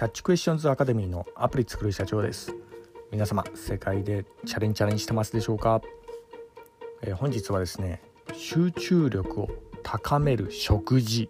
[0.00, 2.54] キャッチクエスチョンズアカデミーのアプリ作る社長です
[3.12, 5.82] 皆様世界でチャレンジチャレンしてますでしょうか、
[7.02, 8.00] えー、本日はですね
[8.32, 9.50] 集中力を
[9.82, 11.28] 高める食事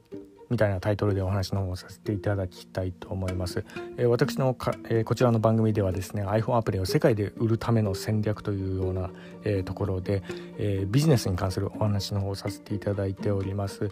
[0.51, 3.65] みたいなタイトルでお話の方をさせていただきたいと思います。
[3.97, 9.11] えー、私のか、えー、こちらの番組ではですね iPhone アプリを世界で売るための戦略というような、
[9.43, 10.23] えー、ところで、
[10.59, 13.91] えビジネスに関するお話の方をさせていただいております。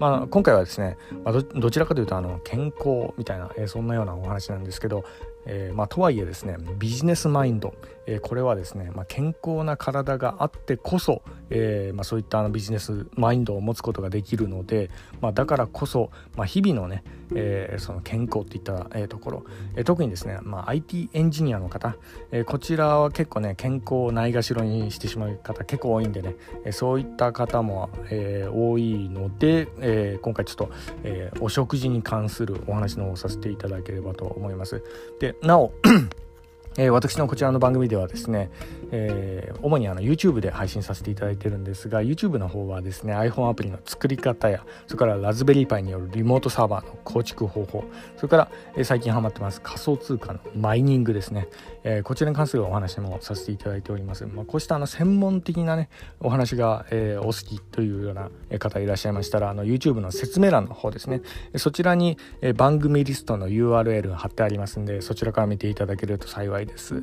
[0.00, 5.04] まあ、今回はですね、まあ、どちらかというとあの健康みたいな、えー、そんなようなお話なんですけど、
[5.46, 7.74] えー、まあ、とはいえですねビジネスマインド、
[8.06, 14.90] えー、これはですね、まあ、健康な体があってこそ、えー、まあ、そういったあのビジネスマインドを持つことができるので、
[15.20, 17.04] まあ、だからこそ、まあ、日々のね、
[17.34, 19.44] えその健康っていった、えところ、
[19.76, 21.96] え特にですね、まあ、IT エンジニアの方、
[22.32, 30.70] えこちらは結構ね健康をないがしろにしてしまう方結構多いんでね、えそういった方も、え多いので、え今回ちょっと、
[31.04, 34.82] えお食事に関するお話の方をさせていただければと思います。
[35.20, 35.72] でなお
[36.76, 38.50] えー、私のこちらの番組ではですね、
[38.92, 47.84] えー、主にあの YouTube で配信させていただいてるんですが YouTube の方はですね iPhone アプリの作り方やそれからラズベリーパイによるリモートサーバーの構築方法
[48.16, 51.48] それから、えー、最近ハマってます仮想通貨のマイニングですね、
[51.84, 55.88] えこちらに関するお話もさせていただいております、まあ、こうしたあの専門的なね
[56.20, 61.22] お話が、えお好きというような方いらっしゃいましたらあの YouTube の説明欄の方ですね。
[61.56, 66.94] そちらに、え番組リストの URL が貼ってありますんでそちらから見ていただけると幸いです。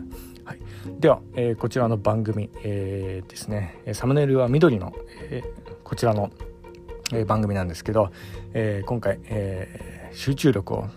[0.46, 0.60] はい、
[1.00, 4.94] では、えー、こちらの番組、えー、ですねサムネイルは緑の、
[5.30, 6.32] えー、こちらの、
[7.14, 8.12] え、番組なんですけど、
[8.54, 10.88] え、今回、え、集中力を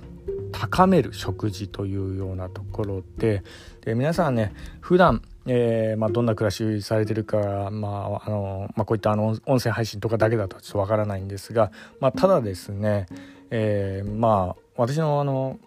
[0.52, 3.42] 高める食事というようなところで
[3.80, 13.06] で皆さんね普段えーまあ、どんな暮らしをされてるか、まああのまあ、こういったあの音声配信とかだけだとちょっとわからないんですが、まあ、ただですね、
[13.50, 15.58] えー、まあ私のあの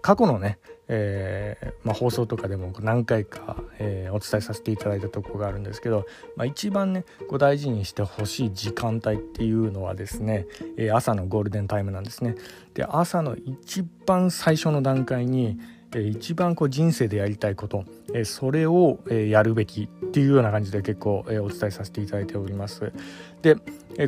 [0.00, 0.58] 過去のね、
[0.92, 10.46] えー、まあ、放送とかでも何回か、えー、お伝えさせていただいたとこがあるんですけど、まあ、一番ねこう大事にしてほしい時間帯っていうのはですね、
[10.76, 12.34] えー、朝のゴールデンタイムなんですね。
[12.74, 15.60] で朝の一番最初の段階に
[15.98, 17.84] 一番こう人生でやりたいこと、
[18.24, 22.92] それを、やるべきっていうような感じで結構、お伝えさせていただいております。
[23.42, 23.56] で、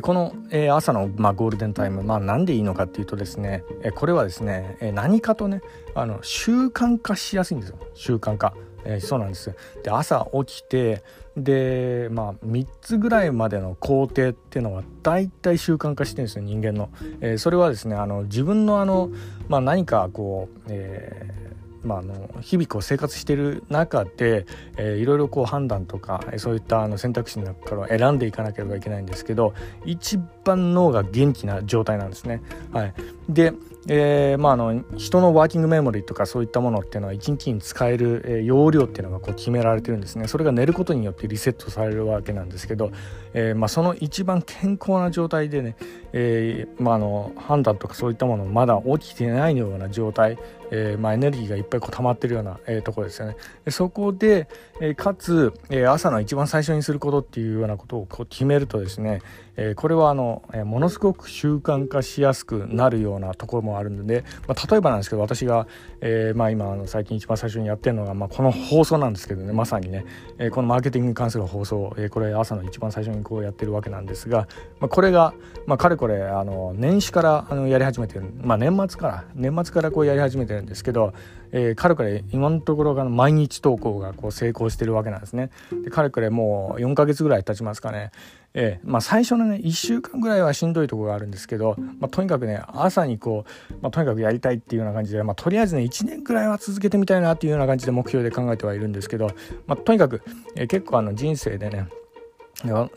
[0.01, 0.33] この、
[0.71, 3.63] 朝の、ま、ゴールデンタイム、まあ、なんでいいのかっていうとですね、
[3.95, 5.61] これはですね、何かとね
[5.95, 8.53] あの習慣化しやすいんですよ習慣化。
[8.85, 11.03] え、そうなんですで朝起きて
[11.37, 16.89] でまあ3つぐらいまでの工程っていうのは大体習慣化してるんですよ人間の、
[17.21, 19.09] え、それはですねあの自分のあの、
[19.47, 24.45] まあ、何かこう、えーまあ、あの日々こう生活してる中で、
[24.77, 29.53] えー、いろいろこう判断とかそういったあの選択肢の中から選んでいかなければいけないんですけど
[29.85, 32.41] 一番脳が元気な状態なんですね。
[32.71, 32.93] はい、
[33.29, 33.53] で
[33.87, 40.27] えーまあ、あの人のワーキングメモリーとかそういったものっていうのは1日に使える、えー、容量っていうのがこう決められてるんですね。
[40.27, 42.91] それが寝ることによってリセットされるわけなんですけど、
[43.33, 45.75] えーまあ、その一番健康な状態でね、
[46.13, 50.37] えーまあ、あの判断とかそういったものまだ起きてないような状態、
[50.71, 53.35] えーまあ、エネルギーがいっぱいこう溜まってるような、えー、ところですよね。
[53.69, 54.47] そこで、
[54.79, 59.21] えー、かつ、えー、朝の一番最初にすることっていうようなことをこう決めるとですね、
[59.55, 65.67] え、これはあの、え、ものすごく習慣化しやすくなるようなところもあるので、まあ、例えばなんですけど私が、
[66.01, 70.05] えーまあ、今あの最近一番最初にやってるのが、まあ、この放送なんですけどねまさにね、
[70.39, 74.47] え、このマーケティングに関する放送、え、これ朝の一番最初にこうやってるわけなんですが、
[74.79, 75.33] まあ、これが、
[75.67, 81.13] まあ、かれこれあの年始からあのやり始めてる、まあ、年末から年末からこうやり始めてるんですけど、
[81.51, 85.51] えー、かれこれ今のところが毎日投稿がこう成功してるわけなんですね。
[85.83, 88.11] でかれこれもう4ヶ月ぐらい経ちますかね。
[88.55, 99.31] えーまあ、最初のね1週間ぐらいはしんどいところがあるんですけど、まあ、とにかくね朝にこう、まあ、とにかくやりたいっていうような感じで、まあ、とりあえずね1年ぐらいは続けてみたいなっていうような感じで目標で考えてはいるんですけど、
[99.65, 100.21] まあ、とにかく、
[100.55, 101.87] えー、結構あの人生でね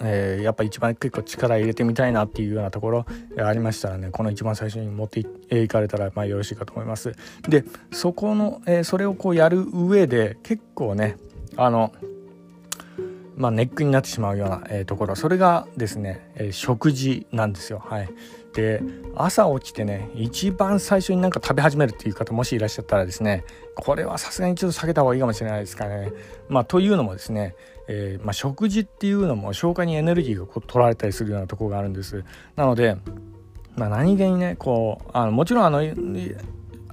[0.01, 3.07] えー、やっぱ一番結構力入れてみたいなっていうようなところ
[3.43, 5.21] ありましたらねこの一番最初に持って
[5.51, 7.15] いかれたらまあよろしいかと思います。
[7.49, 11.17] でそこの、えー、それをこうやる上で結構ね
[11.57, 11.93] あの
[13.37, 17.83] まあ、ネックになってしまうような、えー、ところそれがですね、えー、食事なんですよ。
[17.85, 18.09] はい、
[18.55, 18.83] で
[19.15, 23.45] 朝起きてね一番最初になんか食べ始めるっていう方もしいらっしゃったらですね
[23.75, 26.11] これはさすがにちょっと避けた方がいいかもしれないですかね。
[26.49, 27.55] まあ、というのもですね、
[27.89, 32.25] えー、まあ、食事っていうのも消化にエネルギーがこう取られたりするようなところがあるんです。
[32.57, 32.97] なので、
[33.77, 35.83] まあ、何気にねこうあのもちろんあの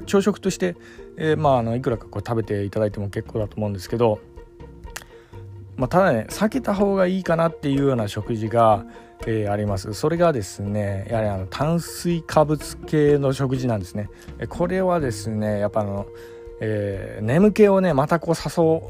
[0.05, 0.75] 朝食として、
[1.17, 4.19] え、まあ、あのいくらかこう食べていただいても結構だと思うんですけど
[5.75, 8.85] まあ、ただね避けた方がいいかなっていうような食事が、
[9.25, 9.93] えー、あります。
[9.93, 14.09] それがですねやはりあの炭水化物系の食事なんですね。
[14.49, 16.05] これはですねやっぱあの、
[16.59, 18.81] えー、眠気をねまたこう誘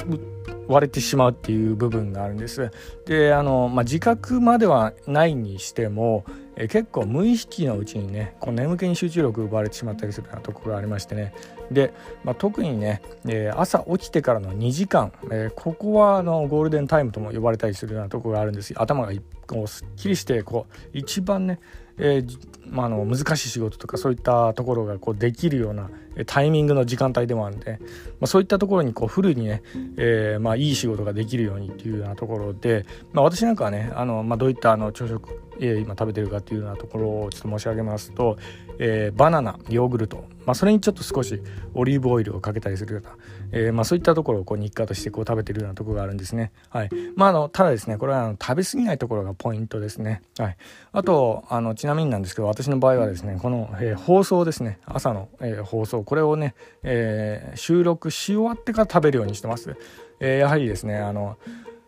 [0.68, 2.71] われてしまうっていう部分があるんです。
[3.06, 11.33] であの、まあ、自覚まではないにしてもえ結構無意識のうちにねこう眠気に集中力奪われてしまったりするようなところがありましてね。
[11.71, 19.11] で、まあ、特にね、えー、朝起きてからの2時間、えー、ここはあのゴールデンタイムとも呼ばれたりするようなところがあるんです頭が
[19.47, 21.59] こうすっきりしてこう一番ね
[21.97, 22.37] えー、
[22.69, 25.89] まあ、の難しい仕事とかそういったところがこうできるような
[26.25, 27.79] タイミングの時間帯でもあるんで、
[28.19, 29.63] まあ、そういったところにこうフルにね、
[29.97, 38.37] えー、まあ、いい仕事ができるようにっていうようなところで、まあ、私なんかはねあの、まあ、どういったあの朝食、えー、今食べてるかっていうようなところをちょっと申し上げますと、
[38.79, 41.41] えー、バナナヨーグルト、まあ、それにちょっと少し
[41.73, 43.15] オリーブオイルをかけたりするような、
[43.51, 46.51] えーまあ、そういったところをこう日課としてこう食べてるようなところがあるんですね。
[46.69, 50.21] はいまあ、あのただですねこれはあの食べ過ぎないところがポイントですね。
[50.37, 50.57] はい、
[50.91, 59.75] あとあのちなみになんですけど私の場合はですねこの、えー、放送ですね朝の、えー、放送これをね、え、収録し終わってから食べるようにしてます。
[60.19, 61.37] え、やはりですねあの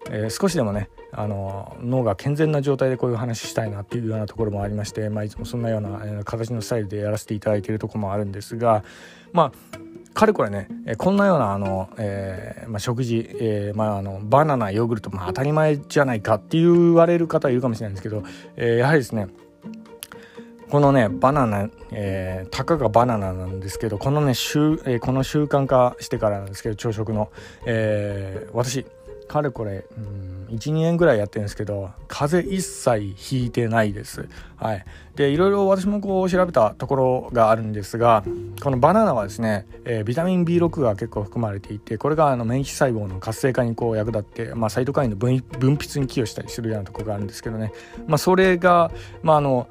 [0.09, 8.83] え、少しでもねあの脳が健全な状態でこういう話したいなっていうようなところもありまして、まあ、いつもそんなような、形のスタイルでやらせていただいているとこもあるんですが
[9.31, 9.79] まあ
[10.13, 18.23] かれこれね、こんなようなあの、えー、まあ、食事、えー、まあ、あのバナナヨーグルト、まあ、当たり前じゃないかって言われる方いるかもしれないんですけど、
[18.56, 19.27] えやはりですね
[20.69, 27.31] このねバナナ、えー、たかがバナナなんですけどこのね習、えー、この習慣化してからなんですけど朝食の、
[27.65, 28.85] えー、私
[29.27, 34.27] かれこれ、うん、12年ぐらいやってるんですけど風邪一切ひいてないです。
[34.57, 38.24] はい、でいろいろ私もこう調べたところがあるんですが
[38.62, 47.74] このバナナはですね、えー、ビタミン B6 が結構含まれていてこれがあの免疫細胞の活性化にこう役立って、まあ、サイトカインの分泌に寄与したりするようなところがあるんですけどね、
[48.07, 48.91] まあ、それが、
[49.24, 49.68] まああの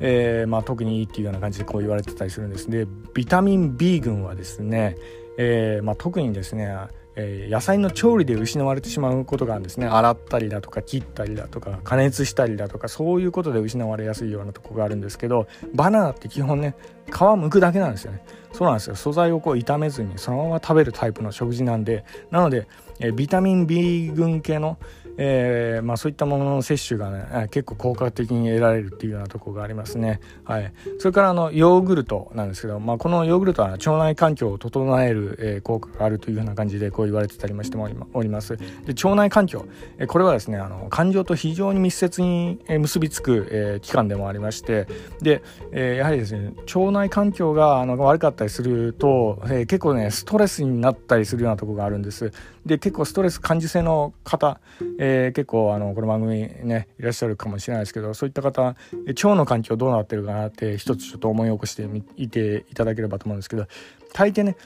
[0.00, 4.96] えーまあ、特にいいっていうような感じでこう言われてたりするんですでビタミン B 群はですね、
[5.38, 6.74] えーまあ、特にですね
[7.14, 9.86] えー、野菜の調理で失われてしまうことがあるんですね。
[9.86, 16.74] 洗ったりだとか切ったりだとか加熱したりだとかそういうことで失われやすいようなとこがあるんですけどバナナって基本ね
[17.06, 18.24] 皮剥くだけなんですよね。
[18.52, 18.96] そうなんですよ。
[18.96, 22.66] 素材をこう炒めずにそのまま食べるタイプの食事なんでなので、
[23.00, 24.78] えー、ビタミン B 群系の
[25.16, 30.20] えーまあ、そういったものの摂取がね結構効果的に得られるっていうようなところがありますね。
[30.44, 38.56] はい、それからあのヨーグルトなんですけど、まあ、このヨーグルトは腸内環境を整える、えー、効果があるというような感じでこう言われてたりましております。
[38.56, 39.66] で腸内環境、
[39.98, 44.86] えー、これはですねあの感情と非常に密接に結びつく、えー、器官でもありまして
[45.20, 45.42] で、
[45.72, 52.32] えー、やはりですね腸内環境があの悪かったりすると、えー、結構ねストレスになったりするようなとこがあるんです。
[52.66, 54.60] で結構ストレス感受性の方、
[54.98, 58.62] えー、結構あのこの番組ねいらっしゃるかもしれないですけどそういった方
[59.06, 63.66] 腸の環境どうなってるかなって一つちょっと思い起こしてみていただければと思うんですけど
[64.12, 64.56] 大抵ね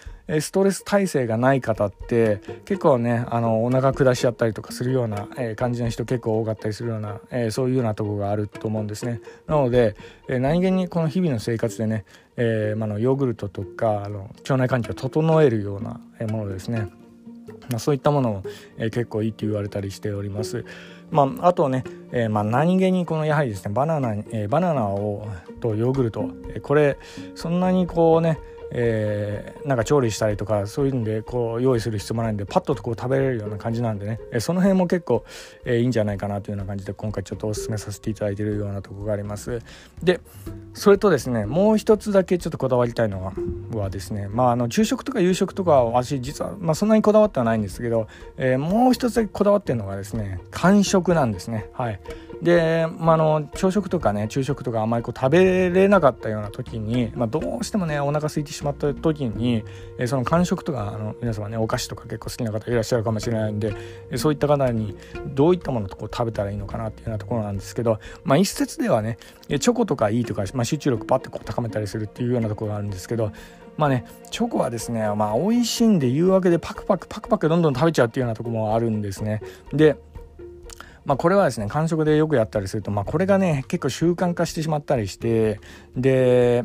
[0.40, 9.20] ストレス耐性がない方って結構ねあのお腹下しちゃったりとかするような、え、感じの人結構多かったりするような、え、そういうようなとこがあると思うんですね。
[9.46, 9.94] なので、
[10.28, 12.04] えー、何気にこの日々の生活でね、
[12.36, 16.88] えーまあのヨーグルトとかあの腸内環境を整えるようなものですね。
[17.70, 18.42] まあ、そういったものも、
[18.76, 20.64] えー、結構いいって言われたりしております。
[21.10, 25.28] まあ、あとね、えー、まあ何気にこのやはりですねバナナ、えー、バナナを
[25.60, 26.98] とヨーグルト、えー、これ
[27.34, 35.24] そんなにこうねえー、なんか調理したりとかそういうんでこう用意する必要もないんでパッとこう食べれるような感じなんでね、えー、その辺も結構、
[35.64, 39.60] えー、いいんじゃないかなというような感じで今回ちょっとお勧めさせていただいているようなとこがあります。
[40.02, 40.20] で
[40.74, 43.32] それとですねもう一つだけちょっとこだわりたいのは
[43.72, 51.70] はですねまああの昼食とか夕食とかは私実は、まあ、そんなにこだわってはないんですけど、えもう一つだけこだわってるのがですね間食なんですね。
[51.72, 52.00] はい。
[52.42, 59.64] で、まあ、の朝食とかね昼食とかあんまりこう食べれなかったような時に、まあ、どうしてもねお腹空いてしまった時に、
[59.98, 63.74] えその間食とかあの皆様ねお菓子とか結構好きな方いらっしゃるかもしれないんで、
[64.10, 64.96] えそういった方に
[65.34, 73.32] どういったものとこう食べたらいいのかなっていうようなところなんですけど、まあ、一説ではねチョコとかいいとか、まあ、集中力パッてこう高めたりするっていうようなところがあるんですけど
[73.76, 79.42] まあね、チョコはですね、まあ美味しいんで言うわけでパクパクパクパクどんどん食べちゃうっていうようなところもあるんですね。
[79.72, 79.96] で、
[81.06, 85.60] まあ、これはですね間食でよくやったりすると、まあ、これがね結構習慣化してしまったりして
[85.96, 86.64] で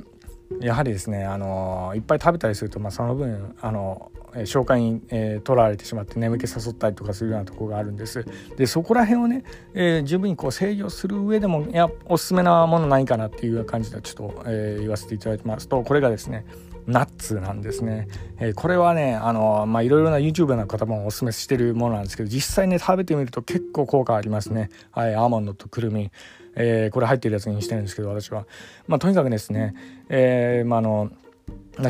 [0.59, 4.11] やはりですねあのいっぱい食べたりすると、まあ、その分あの
[4.45, 8.25] 消化に、えー、取られてしまって眠気誘ったりとかするようなとこがあるんです。
[8.57, 9.43] でそこら辺をね、
[9.73, 16.45] えー、十分にこう制御する上でもいやおすすめなものないかなっていう感じでちょっと、えー、言わせていただきますとこれがですね
[16.87, 18.07] ナッツなんですね、
[18.39, 24.69] えー、これはねあのまあいろいろな YouTube の方もおすすめしてるものなんですけど実際ね食べてみると結構効果ありますね。
[24.91, 26.11] はいアーモンドとくるみ、
[26.55, 28.45] えー、これ入ってるやつにしてるんですけど私は。
[28.87, 29.75] まあとにかくですね
[30.09, 31.11] えー、まああの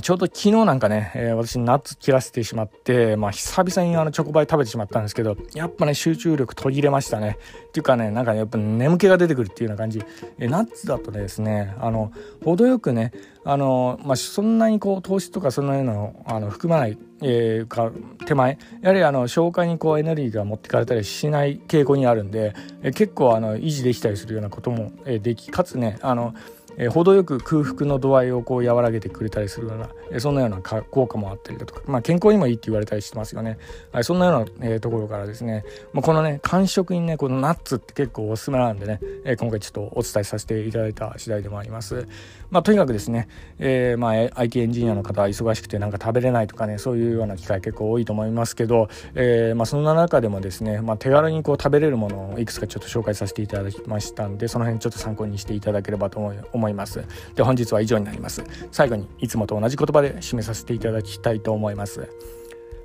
[0.02, 7.38] ちょうど昨日なんかね、えー、私ナッツ切らせてしまって、まあ久々にあのチョコパイ食べてしまったんですけど、やっぱね集中力途切れましたね。
[7.68, 10.02] っていうかね、なんか、ね、やっぱ眠気が出てくるっていうような感じ。
[10.38, 12.12] えー、ナッツだとですね、あの、
[12.44, 13.12] 程よくね、
[13.44, 17.92] あの、まあそんなにこう糖質とかそのようなのあの含まない、えー、か
[18.26, 26.34] 手前、やはりあの消化にこうエネルギーが持ってかれたりしない傾向にあるんで、えー、結構あの維持できたりするようなことも、えー、でき、かつね、あの、
[26.78, 33.58] え、程よく空腹の度合いをこう和らげてくれたりするような、え、そんなような効果もあったりだとか、まあ、健康にもいいって言われたりしてますよね、
[33.92, 35.64] はい、そんなような、えー、ところからですね、
[35.94, 42.08] まあ、このね間食にねこのナッツって結構おすすめなんでね、えー、今回ちょっとお伝えさせていただいた次第でもあります。
[42.50, 57.04] まあとにかくですね、えー、まあ IT エンジニアの方は忙しくてなんか食べれないとかねそういうような機会結構多いと思いますけど、え、まそんな中でもですね、ま、手軽にこう食べれるものをいくつかちょっと紹介させていただきましたんでその辺ちょっと参考にしていただければと思います思います。
[57.36, 58.44] で本日は以上になります。
[58.72, 62.08] 最後にいつもと同じ言葉で締めさせていただきたいと思います。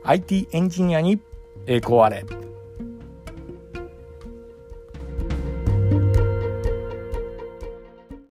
[0.04, 1.20] IT エンジニアに
[1.66, 2.24] 栄光あれ。